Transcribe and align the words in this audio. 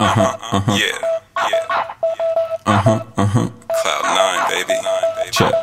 Uh 0.00 0.06
huh, 0.06 0.36
uh 0.52 0.60
huh. 0.60 0.72
Yeah, 0.72 1.48
yeah. 1.48 1.94
Uh 2.66 2.78
huh, 2.78 3.04
uh 3.16 3.26
huh. 3.26 3.48
Cloud 3.82 4.04
nine, 4.16 4.50
baby. 4.50 4.80
Check. 5.30 5.54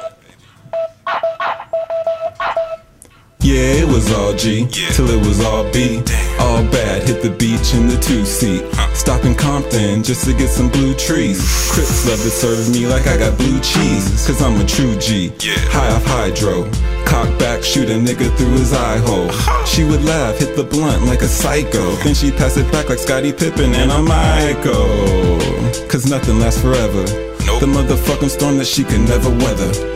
Yeah, 3.43 3.81
it 3.83 3.87
was 3.87 4.11
all 4.13 4.33
G, 4.33 4.67
Yeah. 4.71 4.89
till 4.91 5.09
it 5.09 5.25
was 5.27 5.43
all 5.43 5.63
B. 5.73 6.01
Damn. 6.05 6.39
All 6.41 6.63
bad, 6.71 7.03
hit 7.07 7.21
the 7.23 7.29
beach 7.31 7.73
in 7.73 7.87
the 7.87 7.97
two 7.97 8.23
seat. 8.25 8.63
Stop 8.93 9.25
in 9.25 9.33
Compton 9.35 10.03
just 10.03 10.25
to 10.25 10.33
get 10.33 10.49
some 10.49 10.69
blue 10.69 10.93
trees. 10.93 11.39
Crips 11.71 12.07
love 12.07 12.19
to 12.21 12.29
serve 12.29 12.69
me 12.71 12.85
like 12.87 13.07
I 13.07 13.17
got 13.17 13.37
blue 13.37 13.59
cheese, 13.59 14.00
cause 14.25 14.41
I'm 14.41 14.59
a 14.59 14.65
true 14.65 14.95
G. 14.97 15.31
Yeah. 15.39 15.55
High 15.69 15.89
off 15.89 16.05
hydro. 16.05 16.69
Cock 17.05 17.27
back, 17.39 17.63
shoot 17.63 17.89
a 17.89 17.93
nigga 17.93 18.35
through 18.37 18.51
his 18.51 18.73
eye 18.73 18.97
hole. 18.99 19.31
She 19.65 19.83
would 19.83 20.03
laugh, 20.03 20.37
hit 20.37 20.55
the 20.55 20.63
blunt 20.63 21.05
like 21.05 21.21
a 21.21 21.27
psycho. 21.27 21.91
Then 22.03 22.13
she 22.13 22.31
pass 22.31 22.57
it 22.57 22.71
back 22.71 22.89
like 22.89 22.99
Scottie 22.99 23.33
Pippen 23.33 23.73
and 23.73 23.91
I'm 23.91 24.05
Michael. 24.05 25.39
Cause 25.87 26.05
nothing 26.09 26.39
lasts 26.39 26.61
forever. 26.61 27.03
Nope. 27.45 27.59
The 27.59 27.67
motherfucking 27.67 28.29
storm 28.29 28.57
that 28.57 28.67
she 28.67 28.83
could 28.83 29.01
never 29.01 29.29
weather. 29.29 29.90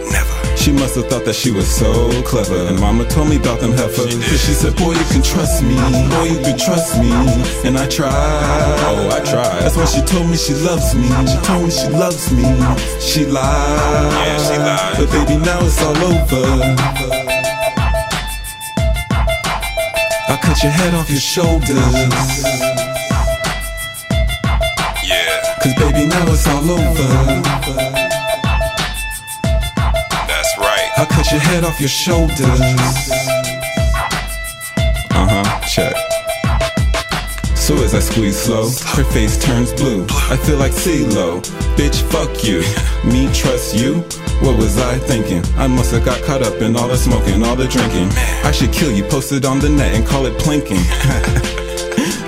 She 0.66 0.72
must 0.72 0.96
have 0.96 1.06
thought 1.06 1.26
that 1.26 1.36
she 1.36 1.52
was 1.52 1.70
so 1.70 2.10
clever. 2.24 2.58
And 2.66 2.80
mama 2.80 3.06
told 3.06 3.30
me 3.30 3.36
about 3.36 3.60
them 3.60 3.72
heifers. 3.74 4.10
She. 4.10 4.18
Cause 4.18 4.42
she 4.50 4.54
said, 4.58 4.76
Boy, 4.76 4.94
you 4.98 5.06
can 5.14 5.22
trust 5.22 5.62
me. 5.62 5.76
Boy, 6.10 6.26
you 6.34 6.42
can 6.42 6.58
trust 6.58 6.98
me. 6.98 7.14
And 7.62 7.78
I 7.78 7.86
tried. 7.88 8.10
Oh, 8.90 9.14
I 9.14 9.22
tried. 9.22 9.62
That's 9.62 9.78
why 9.78 9.86
she 9.86 10.02
told 10.02 10.26
me 10.26 10.36
she 10.36 10.56
loves 10.66 10.96
me. 10.96 11.06
She 11.30 11.38
told 11.46 11.66
me 11.66 11.70
she 11.70 11.88
loves 11.94 12.34
me. 12.34 12.50
She 12.98 13.28
lied. 13.28 13.46
Yeah, 14.26 14.38
she 14.42 14.58
lied. 14.58 14.98
But 14.98 15.12
baby, 15.14 15.38
now 15.38 15.62
it's 15.62 15.78
all 15.86 16.02
over. 16.02 16.50
I 20.34 20.40
cut 20.42 20.64
your 20.64 20.72
head 20.72 20.96
off 20.96 21.08
your 21.12 21.22
shoulders. 21.22 21.70
Yeah, 25.06 25.62
Cause 25.62 25.76
baby, 25.78 26.08
now 26.10 26.26
it's 26.26 26.48
all 26.48 26.72
over. 26.72 28.05
Right. 31.26 31.32
Your 31.32 31.42
head 31.42 31.64
off 31.64 31.80
your 31.80 31.90
shoulders. 31.90 32.40
Uh 35.12 35.28
huh, 35.30 35.60
check. 35.68 35.96
So 37.56 37.76
as 37.84 37.96
I 37.96 38.00
squeeze 38.00 38.38
slow, 38.38 38.70
her 38.96 39.04
face 39.12 39.44
turns 39.44 39.74
blue. 39.74 40.06
I 40.10 40.38
feel 40.38 40.58
like 40.58 40.72
CeeLo. 40.72 41.42
Bitch, 41.76 42.02
fuck 42.12 42.44
you. 42.44 42.62
Me 43.12 43.32
trust 43.34 43.76
you? 43.76 44.02
What 44.42 44.58
was 44.58 44.78
I 44.78 44.98
thinking? 45.00 45.44
I 45.58 45.68
must 45.68 45.92
have 45.92 46.06
got 46.06 46.22
caught 46.24 46.44
up 46.44 46.62
in 46.62 46.76
all 46.76 46.88
the 46.88 46.98
smoking, 46.98 47.44
all 47.44 47.56
the 47.56 47.68
drinking. 47.68 48.10
I 48.44 48.52
should 48.52 48.72
kill 48.72 48.92
you, 48.92 49.04
post 49.04 49.32
it 49.32 49.46
on 49.46 49.60
the 49.60 49.70
net 49.70 49.96
and 49.96 50.06
call 50.06 50.26
it 50.26 50.38
planking. 50.38 50.78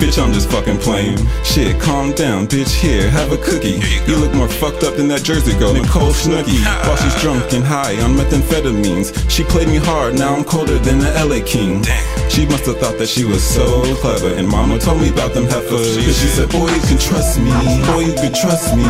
Bitch, 0.00 0.22
I'm 0.22 0.32
just 0.32 0.50
fucking 0.50 0.78
playing. 0.78 1.18
Shit, 1.44 1.80
calm 1.80 2.12
down, 2.12 2.46
bitch. 2.46 2.74
Here, 2.74 3.08
have 3.10 3.30
a 3.32 3.36
cookie. 3.36 3.78
You 4.06 4.14
You 4.14 4.16
look 4.16 4.34
more 4.34 4.48
fucked 4.48 4.82
up 4.82 4.96
than 4.96 5.06
that 5.08 5.22
Jersey 5.22 5.56
girl, 5.58 5.72
Nicole 5.72 6.10
Snooki. 6.10 6.58
While 6.86 6.96
she's 6.96 7.14
drunk 7.22 7.52
and 7.52 7.64
high 7.64 7.94
on 8.02 8.14
methamphetamines, 8.14 9.14
she 9.30 9.44
played 9.44 9.68
me 9.68 9.76
hard. 9.76 10.14
Now 10.18 10.34
I'm 10.34 10.44
colder 10.44 10.78
than 10.78 10.98
the 10.98 11.12
LA 11.14 11.44
King. 11.44 11.82
Damn. 11.82 12.30
She 12.30 12.46
must 12.46 12.66
have 12.66 12.78
thought 12.78 12.98
that 12.98 13.08
she 13.08 13.24
was 13.24 13.42
so 13.42 13.82
clever. 13.96 14.34
And 14.34 14.48
mama 14.48 14.78
told 14.78 15.00
me 15.00 15.10
about 15.10 15.34
them 15.34 15.44
heifers. 15.44 15.96
Cause 15.96 16.18
she 16.18 16.26
said, 16.26 16.50
Boy, 16.50 16.70
you 16.70 16.80
can 16.82 16.98
trust 16.98 17.38
me. 17.38 17.50
Boy, 17.86 18.10
you 18.10 18.14
can 18.14 18.32
trust 18.32 18.74
me. 18.74 18.84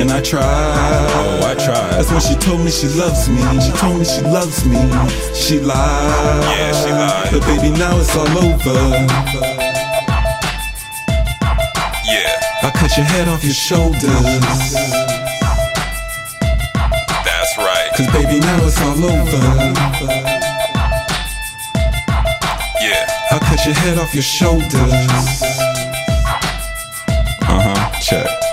And 0.00 0.10
I 0.10 0.20
tried. 0.20 0.44
Oh, 0.44 1.46
I 1.46 1.54
tried. 1.54 1.96
That's 1.96 2.10
when 2.10 2.20
she 2.20 2.34
told 2.36 2.60
me 2.60 2.70
she 2.70 2.88
loves 2.88 3.28
me. 3.28 3.40
She 3.60 3.72
told 3.72 3.98
me 3.98 4.04
she 4.04 4.22
loves 4.22 4.64
me. 4.64 4.80
She 5.34 5.60
lied. 5.60 6.42
Yeah, 6.44 6.72
she 6.72 6.90
lied. 6.92 7.28
But 7.32 7.42
baby, 7.48 7.70
now 7.76 7.96
it's 7.98 8.14
all 8.14 8.28
over. 8.44 9.55
Yeah, 12.08 12.40
I 12.62 12.70
cut 12.70 12.96
your 12.96 13.06
head 13.06 13.28
off 13.28 13.42
your 13.42 13.52
shoulders. 13.52 14.02
that's 17.24 17.58
right. 17.58 17.90
Cause 17.96 18.06
baby, 18.12 18.38
now 18.38 18.58
it's 18.62 18.80
all 18.80 19.04
over. 19.04 19.36
Yeah, 22.80 23.06
I 23.32 23.38
cut 23.40 23.64
your 23.66 23.74
head 23.74 23.98
off 23.98 24.14
your 24.14 24.22
shoulders. 24.22 24.72
Uh 27.42 27.60
huh, 27.60 28.00
check. 28.00 28.45